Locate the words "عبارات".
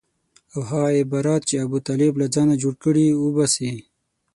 1.01-1.41